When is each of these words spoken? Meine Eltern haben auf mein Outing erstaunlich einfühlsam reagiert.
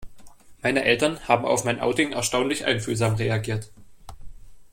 Meine 0.63 0.83
Eltern 0.83 1.27
haben 1.27 1.45
auf 1.45 1.63
mein 1.63 1.79
Outing 1.79 2.11
erstaunlich 2.13 2.65
einfühlsam 2.65 3.13
reagiert. 3.13 3.69